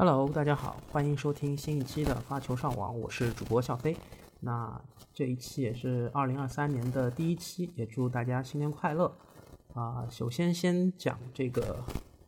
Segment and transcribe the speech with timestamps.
[0.00, 3.96] Hello，大家好，欢迎收听新一期的发球上网，我是主播笑飞。
[4.38, 4.80] 那
[5.12, 9.12] 这一期也是二零二三年的第一期，也祝大家新年快乐
[9.74, 10.06] 啊！
[10.08, 11.84] 首先先讲这个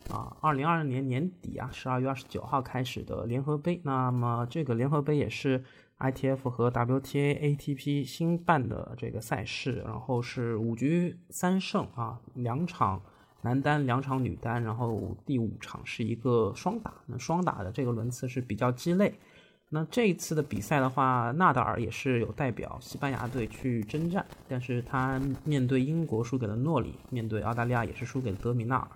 [0.08, 3.80] 啊，二零二二年年底啊，十二月二十九号开始的联合杯。
[3.84, 5.62] 那么这个联合杯也是
[6.00, 13.00] ITF 和 WTA ATP 新办的这个赛事，然后是五局三胜啊，两场。
[13.42, 16.92] 男单两场，女单，然后第五场是一个双打。
[17.06, 19.14] 那双打的这个轮次是比较鸡肋。
[19.72, 28.90] 那这一次的比赛的话，纳达尔也是有代表西班牙队去征战，但是他面对英国输给了诺里，面对澳大利亚也是输给了德米纳尔，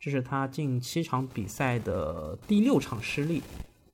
[0.00, 3.42] 这是他近七场比赛的第六场失利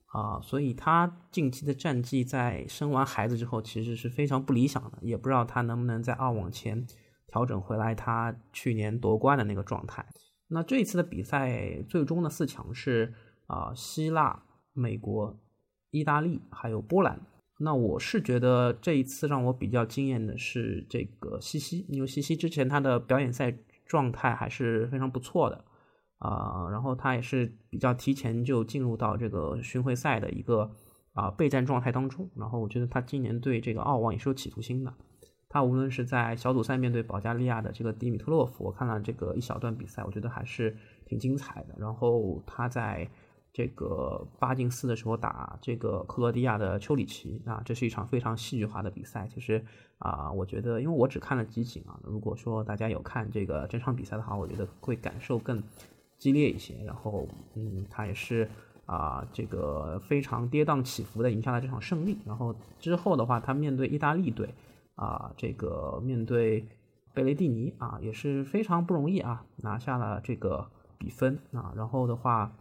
[0.07, 0.41] 啊。
[0.41, 6.87] 所以他近期的战绩在生完孩子之后其实是非常不理想的，也不知道他能不能在澳网前。
[7.31, 10.05] 调整回来，他去年夺冠的那个状态。
[10.49, 13.15] 那这一次的比赛，最终的四强是
[13.47, 15.39] 啊，希腊、美国、
[15.93, 17.21] 意大利还有波兰。
[17.61, 23.55] 那我是觉得这一次让我比较惊艳的是这个西西，因为西西之前他的表演赛
[23.87, 25.65] 状态还是非常不错的
[26.19, 30.71] 啊，然后他也是比较提前就进入到这个巡回赛的一个
[31.13, 32.29] 啊备战状态当中。
[32.35, 34.93] 然后我觉得他今年对这个澳网也是有企图心的。
[35.53, 41.75] 他无论是在小组赛面对保加利亚的这个迪米特洛夫，我看了这个一小段比赛，我觉得还是挺精彩的。
[41.77, 43.11] 然后他在
[43.53, 49.27] 这个八进四的时候打这个克罗地亚的丘里奇啊，这是一场非常戏剧化的比赛。
[49.27, 49.61] 其实
[49.99, 55.61] 啊，我觉得因为我只看了集锦啊，如果说大家有看这个整场比赛的话，我觉得会感受更
[56.17, 56.77] 激烈一些。
[56.85, 57.27] 然后
[57.57, 58.49] 嗯，他也是
[58.87, 62.19] 啊，这个非常跌宕起伏的赢下了这场胜利。
[62.25, 64.55] 然后之后的话，他面对意大利队。
[65.01, 66.69] 啊，这个面对
[67.15, 71.73] 贝雷蒂尼啊，也是非常不容易啊，拿下了这个比分啊。
[71.75, 72.53] 然后的话，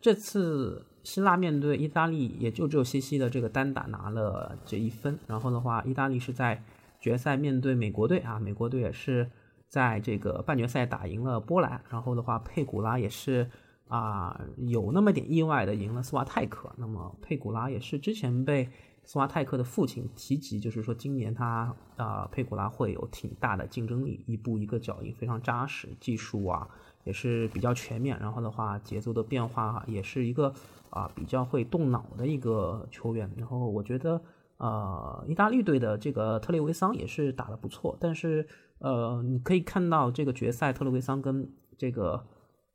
[0.00, 5.18] 这次希腊面对意大利，也就只有西西的这个单打拿了这一分。
[5.26, 6.62] 然后的话，意大利是在
[7.00, 9.28] 决赛面对美国队啊，美国队也是
[9.68, 11.82] 在这个半决赛打赢了波兰。
[11.90, 13.50] 然后的话，佩古拉也是
[13.88, 16.72] 啊，有那么点意外的赢了斯瓦泰克。
[16.76, 18.70] 那么佩古拉也是之前被。
[19.06, 26.68] 斯瓦泰克的父亲提及，就是说今年他啊佩古拉会有挺大的竞争力，一步一个脚印非常扎实，技术啊
[27.04, 30.52] 也是比较全面，然后的话节奏的变化也是一个
[30.88, 33.30] 啊比较会动脑的一个球员。
[33.36, 34.20] 然后我觉得
[34.56, 38.48] 呃意大利队的这个特雷维桑也是打得不错，但是
[38.78, 42.26] 呃你可以看到这个决赛特雷维桑跟这个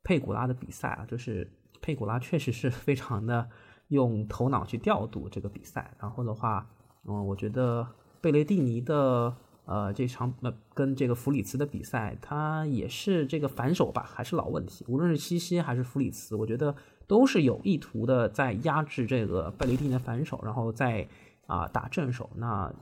[0.04, 3.48] 佩古拉的比赛啊，就是佩古拉确实是非常的。
[3.90, 6.66] 用头脑去调度这个比赛，然后的话，
[7.04, 7.86] 嗯，我觉得
[8.20, 9.34] 贝雷蒂尼的
[9.64, 14.84] 呃这场呃跟这个弗里茨的比赛，他也是这个反手吧，还是老问题。
[14.88, 16.74] 无论是西西还是弗里茨，我觉得
[17.08, 21.08] 都是有意图的在压制这个贝雷蒂尼的反手，然后再
[21.46, 22.30] 啊打正手。
[22.36, 22.72] 那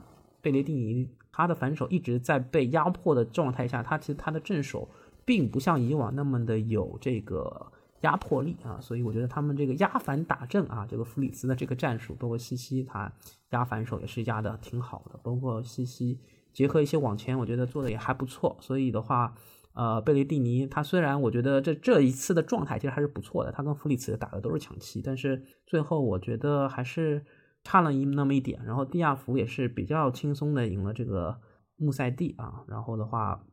[0.41, 4.87] 贝雷蒂尼他的反手一直在被压迫的状态下，他其实他的正手
[5.25, 7.71] 并不像以往那么的有这个。
[8.01, 13.11] 压迫力啊，所以我觉得他们这个压反打正啊，这个弗里茨的这个战术，包括西西他
[13.49, 16.19] 压反手也是压的挺好的，包括西西
[16.53, 18.57] 结合一些往前，我觉得做的也还不错。
[18.61, 19.35] 所以的话，
[19.73, 27.25] 呃，贝雷蒂尼他虽然我觉得这这一次的状态其实还是不错的，他跟弗里茨打的都是抢七，但是最后我觉得还是
[27.63, 28.63] 差了一那么一点。
[28.63, 31.39] 然后蒂亚福也是比较轻松的赢了这个
[31.75, 33.43] 穆塞蒂啊，然后的话。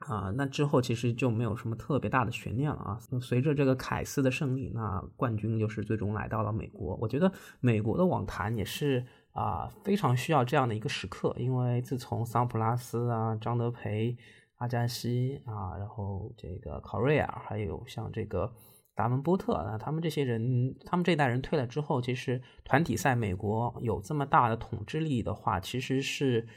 [0.00, 2.98] 啊，那之后其实就没有什么特别大的悬念了啊。
[3.20, 6.96] 随着这个凯斯的胜利，那冠军就是最终来到了美国。
[6.96, 7.30] 我觉得
[7.60, 14.16] 美国的网坛也是啊，非常需要这样的一个时刻，因为自从桑普拉斯啊、张德培、
[14.56, 18.50] 阿加西啊，然后这个考瑞尔，还有像这个
[18.94, 26.48] 达文波特啊，他们这些人，他们这代人退了之后，其实团体赛美国有这么大的统治力的话，其实是。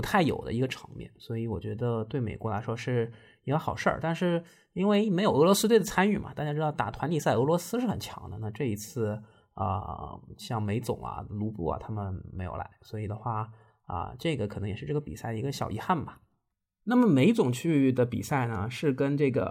[0.00, 3.12] 不太有的一个场面，所以我觉得对美国来说是
[3.44, 3.98] 一个好事儿。
[4.00, 8.38] 但是因为没有俄罗斯队的参与嘛，大家知道打团体赛俄罗斯是很强的。
[8.38, 13.46] 那这一次啊，像梅总啊、卢布啊他们没有来，所以的话
[13.84, 16.18] 啊，这个可能也是这个比赛的一个小遗憾吧。
[16.84, 19.44] 那么梅总去的比赛呢，是跟这个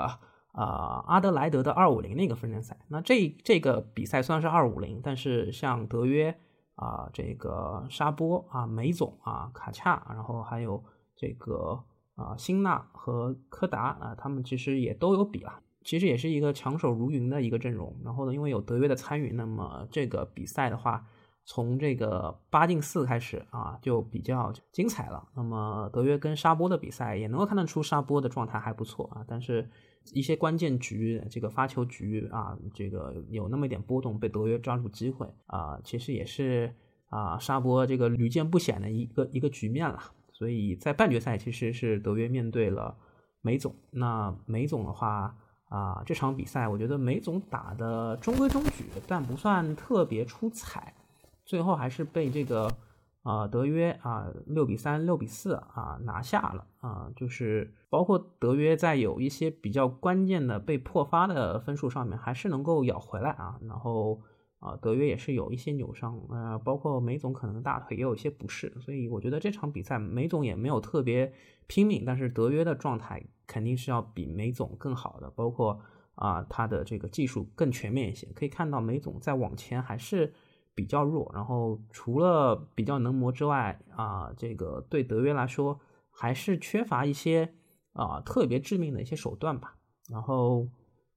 [0.54, 2.76] 啊阿德莱德的二五零那个分站赛。
[2.88, 6.40] 那这这个比赛虽然是二五零，但是像德约。
[6.80, 10.82] 啊，这个沙波啊，梅总啊，卡恰，然后还有
[11.14, 11.84] 这个
[12.16, 17.94] 啊，辛纳和柯达啊，他们其实也都有比啊，其实也是一个强手如云的一个阵容。
[18.06, 21.06] 然后呢，因为有德约的参与，那么这个比赛的话，
[21.44, 25.28] 从这个八进四开始啊，就比较精彩了。
[25.36, 29.70] 那么德约跟沙波的比赛也能够看得出沙波的状态还不错啊，但是
[30.14, 36.74] 一些关键局，这个发球局啊，这个有那么一点波动，被德约抓住机会啊，其实也是
[37.10, 40.00] 啊沙博这个屡见不鲜的一个一个局面了。
[40.32, 42.96] 所以在半决赛，其实是德约面对了
[43.42, 43.76] 梅总。
[43.92, 45.36] 那梅总的话
[45.70, 50.94] 啊，这场比赛我觉得梅总打的中规中矩，但不算特别出彩，
[51.46, 52.70] 最后还是被这个。
[53.30, 63.60] 啊，德约啊，六比三、六比四啊，拿下了啊，就是包括德约在有一些比较关键的被破发的分数上面，还是能够咬回来啊。
[63.68, 64.20] 然后
[64.58, 71.32] 啊，德约也是有一些扭伤，呃，包括梅总可能大腿也有一些不适，所以我觉得这场比赛梅总也没有特别
[71.68, 75.80] 拼命，但是德约的状态肯定是要比梅总更好的，包括
[76.16, 80.34] 啊他的这个技术更全面一些，可以看到梅总在往前还是。
[80.76, 85.78] 比较弱，然后除了比较能磨之外，啊，这个对德约来说
[86.10, 87.54] 还是缺乏一些
[87.94, 89.76] 啊特别致命的一些手段吧。
[90.10, 90.68] 然后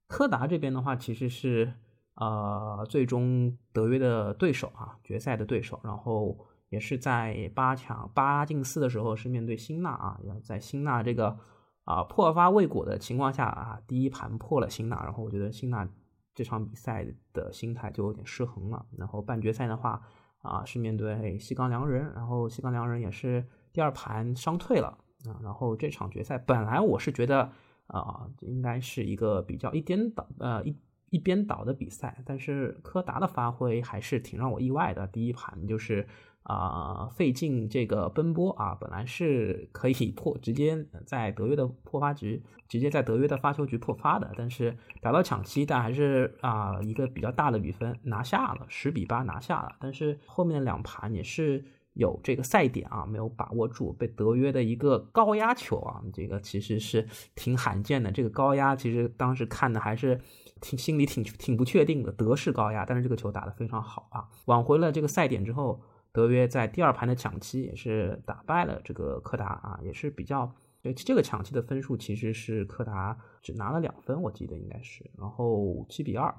[0.07, 1.73] 柯达这边的话，其实是
[2.15, 5.79] 呃最终德约的对手啊，决赛的对手。
[5.83, 6.37] 然后
[6.69, 11.37] 也是在八强八进四的时候是面对辛纳啊，在辛纳这个
[11.85, 15.87] 啊破发未果的情况下啊，第一盘破了辛纳，然后我觉得辛纳。
[16.33, 18.85] 这场比赛的心态就有点失衡了。
[18.97, 20.01] 然后半决赛的话，
[20.41, 25.39] 啊，是面对西冈良人，然后西冈良人也是第二盘伤退了啊。
[25.41, 27.51] 然后这场决赛本来我是觉得
[27.87, 30.77] 啊，应该是一个比较一颠倒呃一
[31.09, 35.07] 一边倒的比赛，但是柯达的发挥还是挺让我意外的。
[35.07, 36.07] 第一盘就是。
[36.43, 49.77] 啊，费劲这个奔波啊，本来是可以破，直接在德约的破发局，直接在德约的发球局破发的，但是打到抢七，但还是啊一个比较大的比分拿下了，十比八拿下了。
[49.79, 51.63] 但是后面两盘也是
[51.93, 58.11] 有这个赛点啊，没有把握住，被德约的一个高压球啊，这个其实是挺罕见的。
[58.11, 60.19] 这个高压其实当时看的还是
[60.59, 65.81] 挺心里挺挺不确定的，德式高压，但是这个球打得非常好啊，挽回了这个赛点之后。
[66.13, 76.33] 德约在第二盘的抢七也是打败了这个柯达啊，也是比较这这个抢七的分数其实是柯达只拿了两分，我记得应该是，然后七比二，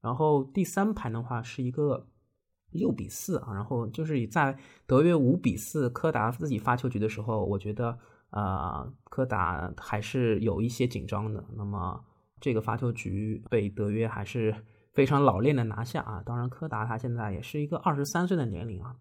[0.00, 2.06] 然后第三盘的话是一个
[2.70, 4.56] 六比四啊，然后就是在
[4.86, 7.98] 德约五比四柯达自己发球局的时候，我觉得
[8.30, 12.04] 呃柯达还是有一些紧张的，那么
[12.40, 14.54] 这个发球局被德约还是
[14.92, 18.94] 非常老练的拿下啊，当然柯达他现在也是一个二十三岁的年龄啊。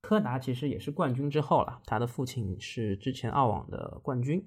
[0.00, 4.44] 柯达其实也是冠军之后了，他的父亲是之前澳网的冠军。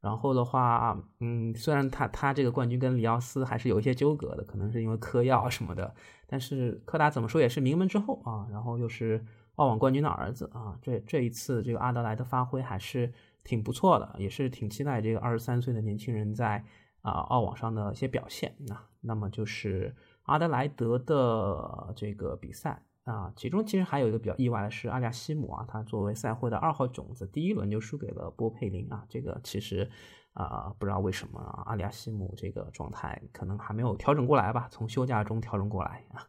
[0.00, 5.92] 然后的话，嗯，虽然他他这个冠军跟里奥斯还是有一些纠葛的，可能是因为嗑药什么的。
[6.28, 9.24] 但是柯达怎么说也是名门之后啊，然后又是
[9.56, 13.12] 澳网冠军的儿子啊，这这一次这个阿德莱的发挥还是
[13.42, 16.62] 挺不错的，也是挺期待这个二十三岁的年轻人在
[17.00, 18.54] 啊澳网上的一些表现。
[18.58, 19.92] 那那么就是
[20.24, 22.80] 阿德莱德的这个比赛。
[23.06, 29.06] 啊，其中其实还有一个比较意外的是，阿利亚西姆啊，他作为赛会的二号种子，第一轮就输给了波佩林啊。
[29.08, 29.88] 这个其实
[30.32, 36.26] 啊，不知道为什么阿利亚西姆这个状态可能还没有调整过来吧，从休假中调整过来啊。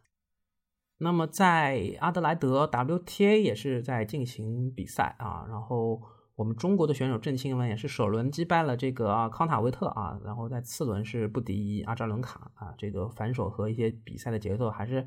[0.98, 6.00] 那么在阿德莱德 WTA 也是在进行比赛啊，然后
[6.36, 15.04] 我们中国的选手郑钦文也是首轮击败了这个康塔维特啊，然后在次轮是不敌阿扎伦卡啊，这个反手和一些比赛的节奏还是。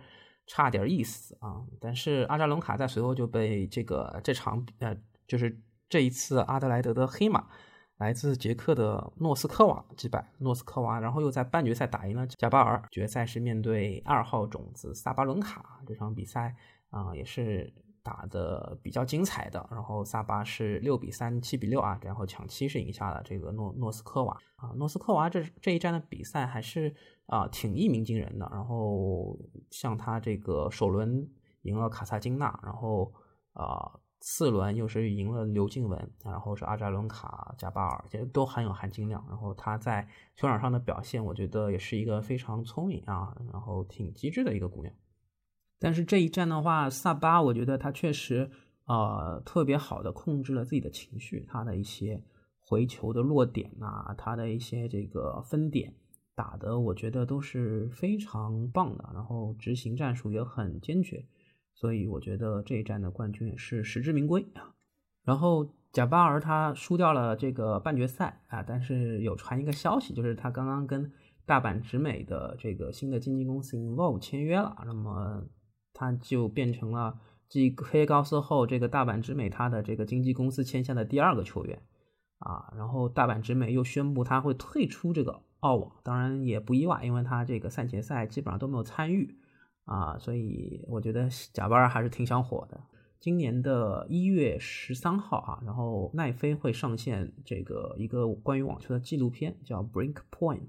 [0.54, 1.64] 差点意思啊！
[1.80, 4.94] 但是阿扎伦卡在随后就被这个这场呃，
[5.26, 7.48] 就是这一次阿德莱德的黑马，
[7.96, 12.84] 来自捷克的诺斯科娃击败诺斯科娃，然后又在半决赛打赢了贾巴尔。
[12.92, 16.54] 决赛是面对二号种子萨巴伦卡，这场比赛
[16.90, 17.74] 啊也是。
[18.04, 24.70] 打的比较精彩的，然后萨巴是六比三、七比六啊，然后抢七是赢下了这个诺诺斯科娃啊。
[24.76, 26.94] 诺斯科娃这这一站的比赛还是
[27.28, 28.48] 啊挺一鸣惊人的。
[28.52, 29.38] 然后
[29.70, 31.30] 像他这个首轮
[31.62, 33.14] 赢了卡萨金娜，然后
[33.54, 39.24] 啊次轮又是赢了刘静雯，然后是阿扎伦卡、加巴尔，这都很有含金量。
[39.28, 44.94] 然后他在球场上的表现，我觉得也是一个非常聪明啊，然后挺机智的一个姑娘。
[45.84, 48.52] 但是这一战的话，萨巴我觉得他确实
[48.86, 52.22] 呃特别好的控制了自己的情绪，他的一些
[52.60, 55.96] 回球的落点啊，他的一些这个分点
[56.36, 61.26] 打的，我觉得都是非常棒的，然后执行战术也很坚决，
[61.74, 64.76] 所以我觉得这一战的冠军也是实至名归啊。
[65.24, 71.12] 然后贾巴尔他输掉了这个半决赛啊，但是有传一个消息，就是他刚刚跟
[71.48, 75.44] 大阪直美的这个新的经纪公司 Involve 签约了，那么。
[76.02, 81.80] 他就变成了继黑高斯后，这个大阪直美他的这个经纪公司签下的第二个球员
[82.40, 82.74] 啊。
[82.76, 89.38] 然后大阪直美又宣布他会退出这个澳网，当然也不意外，因为他这个赛前赛基本上都没有参与
[89.86, 92.82] 啊，所以我觉得贾巴尔还是挺想火的。
[93.20, 100.68] 今年的一月十三号啊，然后奈飞会上线这个一个关于网球的纪录片，叫《Brink Point》。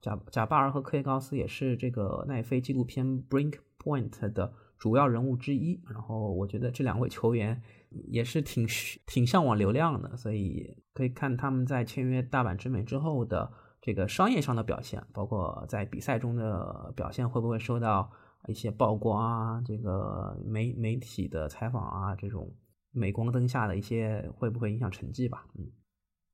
[0.00, 5.82] 贾贾巴尔和科耶高斯也是这个奈飞纪录片《Brink Point》的主要人物之一。
[5.90, 8.66] 然后我觉得这两位球员也是挺
[9.06, 18.10] 挺向往流量的，所以可以看他们在签约大阪直美之后的这个商业上的表现，包括在比赛中的表现会不会受到。
[18.48, 22.52] 一些曝光啊，这个媒媒体的采访啊，这种
[22.90, 25.46] 镁光灯下的一些会不会影响成绩吧？
[25.54, 25.70] 嗯，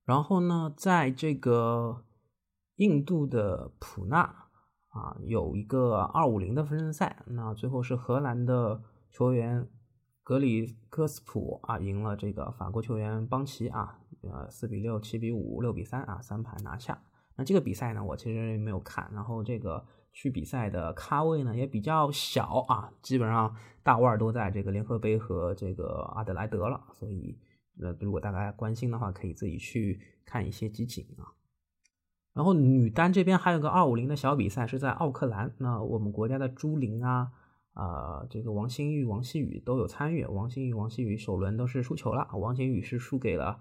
[0.07, 2.07] 然后呢，在这个
[2.76, 4.48] 印度的普纳
[4.99, 9.69] 啊，有一个二五零的分站赛，那最后是荷兰的球员
[10.25, 17.00] 格里戈斯普啊赢了这个法国球员邦奇啊，呃，四比六、七比五、六比三啊，三盘拿下。
[17.37, 19.85] 那这个比赛呢，我其实没有看，然后这个。
[20.11, 27.38] 去比赛的咖位呢也比较小啊，基本上大腕都在这个联合杯和这个阿德莱德了，所以
[27.81, 31.38] 呃，如果大家关心的话，可以自己去看一些集锦啊。
[32.38, 37.33] 然后女单这边还有个二五零的小比赛是在奥克兰，那我们国家的朱琳啊，
[37.75, 40.25] 啊，这个王欣玉、王希雨都有参与。
[40.25, 43.59] 王欣玉、王希雨首轮都是输球了，王欣雨是输给了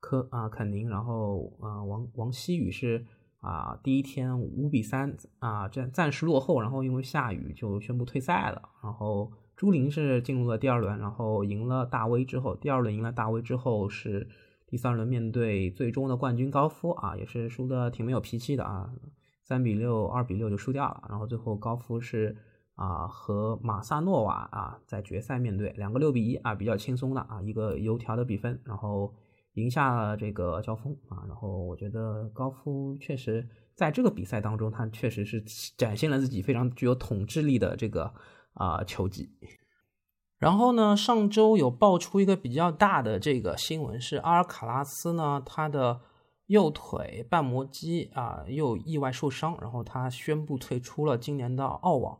[0.00, 3.06] 科啊肯宁，然后啊王王希雨是。
[3.42, 8.70] 啊，第一天五比三啊，暂暂时落后，然后因为下雨就宣布退赛了。
[8.82, 14.26] 然后朱琳是进入了第二轮，然后赢了大威之后，第二轮赢了大威之后是
[14.66, 18.90] 第三轮面对最终的冠军高夫啊，也是输的挺没有脾气的啊，
[19.44, 21.04] 三比六、二比六就输掉了。
[21.08, 22.36] 然后最后高夫是
[22.74, 29.14] 啊和马萨诺瓦啊在决赛面对两个六比一啊，比较轻松的啊一个油条的比分，然后。
[29.56, 35.42] 赢下了这个交锋啊，然后我觉得高夫确实在这个比赛当中，他确实是
[35.78, 38.12] 展现了自己非常具有统治力的这个
[38.52, 39.30] 啊球技。
[40.38, 46.00] 然后呢，上周有爆出一个比较大的这个新闻，是阿尔卡拉斯呢，他的
[46.46, 52.18] 右腿半膜肌啊又意外受伤，然后他宣布退出了今年的澳网。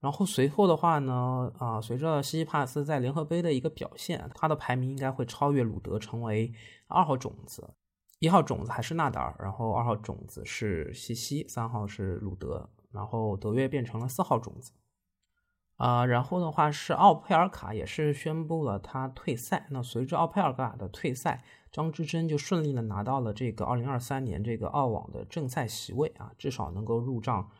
[0.00, 6.52] 然后随后的话呢，啊，随着西西帕斯在联合杯的一个表现，他的排名应该会超越鲁德，成为
[6.88, 7.70] 二号种子。
[8.18, 14.72] 一号种子还是纳达尔，然后二号种子是西西，三号是鲁德，然后德约变成了四号种子。
[15.76, 19.66] 啊，然后的话是奥佩尔卡也是宣布了他退赛。
[19.70, 27.50] 那随着奥佩尔卡的退赛，张之臻就顺利的拿到了这个二零二三年这个澳网的正赛席位啊，至少能够入账。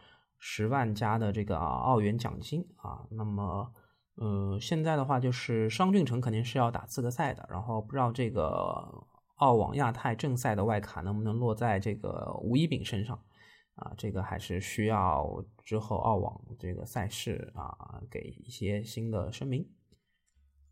[0.46, 3.72] 十万加的这个澳元奖金啊，那么，
[4.16, 9.06] 呃，现在的话就是商俊成肯定是要打资格赛的，然后不知道这个
[9.36, 13.18] 澳网亚太正赛的外卡能不能落在这个吴一丙身上
[13.74, 13.92] 啊？
[13.96, 19.68] 这个还是需要之后澳网这个赛事啊给一些新的声明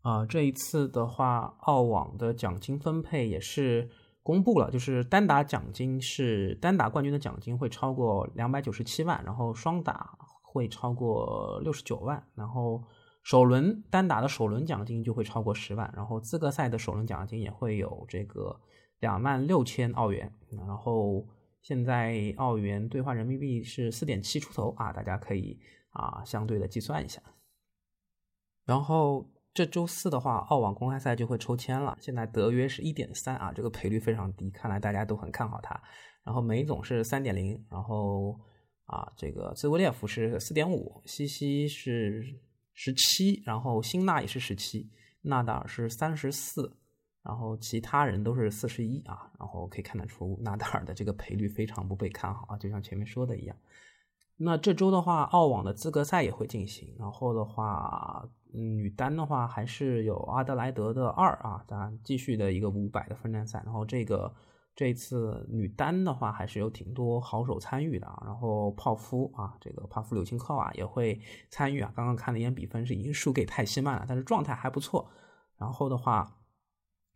[0.01, 0.25] 啊。
[0.25, 3.89] 这一次的话，澳网的奖金分配也是。
[4.25, 12.81] 公布了，就是单打奖金是单打冠军的奖金会超过两百九十七万，然后双打会超过六十九万，然后
[13.21, 18.57] 首轮单打的首轮奖金就会超过十万，然后资格赛的首轮奖金也会有这个
[19.01, 21.27] 两万六千澳元，然后
[21.63, 27.19] 现在澳元兑换人民币是四点七出头啊，大家可以啊相对的计算一下，
[28.63, 29.27] 然后。
[29.55, 31.95] 这周四的话，澳网公开赛就会抽签了。
[32.01, 35.79] 现在德约是一点三啊，这个赔率非常低，看来大家都很看好他。
[36.23, 38.35] 然后梅总是三点零，然后
[38.85, 42.23] 啊，这个兹维列夫是四点五，西西是
[42.73, 44.89] 十七，然后辛纳也是十七，
[45.21, 46.75] 纳达尔是三十四，
[47.23, 49.31] 然后其他人都是四十一啊。
[49.39, 53.55] 然后可以看得出纳达尔的这个赔率非常不被看好啊，就像前面说的一样。
[54.37, 58.23] 那这周的话，澳网的资格赛也会进行，然后的话。
[58.55, 63.59] 嗯女单的话，还是有阿德莱德的二啊，咱继续的一个五百的分站赛。
[63.65, 64.31] 然后这个
[64.75, 68.21] 这次女单的话，还是有挺多好手参与的啊。
[68.23, 71.91] 然后泡芙啊，这个泡芙柳青扣啊也会参与啊。
[71.95, 75.09] 刚刚看了一眼比分，是已经输给泰西曼了，但是状态还不错。
[75.57, 76.37] 然后的话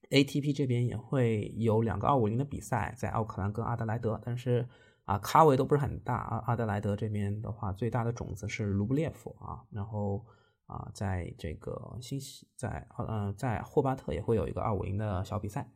[0.09, 4.67] ，ATP 这边也会有两个二五零的比赛，在奥克兰跟阿德莱德，但是
[5.05, 6.43] 啊，卡位都不是很大啊。
[6.47, 10.25] 阿德莱德这边的话，最大的种子是卢布列夫啊，然后。
[10.67, 15.71] 啊，在这个新西，在呃，在霍巴特也会有一个二五零的小比赛。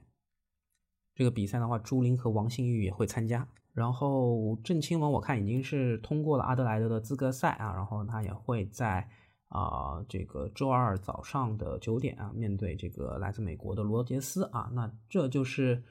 [1.15, 3.47] 这个比赛的话，朱琳和王信玉也会参加。
[3.71, 9.09] 然后郑钦文我看已经是通过了阿德莱德的资格赛啊，然后他也会在
[9.51, 14.70] 啊这个周二早上的九点啊面对这个来自美国的罗杰斯啊。
[14.74, 15.84] 那这就是。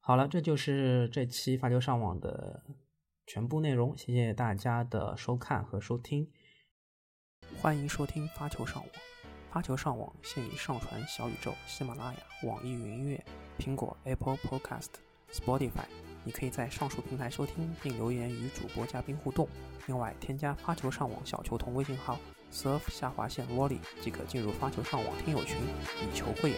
[0.00, 2.62] 好了，这就是这期发球上网的
[3.26, 6.26] 全部内容，谢谢大家的收看和收听。
[7.60, 8.90] 欢迎收听发球上网，
[9.50, 13.22] 发球上网现已上传小宇宙、喜马拉雅、网易云音乐、
[13.58, 14.92] 苹果 Apple Podcast、
[15.30, 15.84] Spotify，
[16.24, 19.48] 你可以在上述平台收听并留言与主播嘉宾互动。
[19.86, 22.18] 另外，添加发球上网小球童微信号
[22.52, 25.56] surf 下划线 volley 即可进入发球上网听友群，
[26.02, 26.56] 以球会友。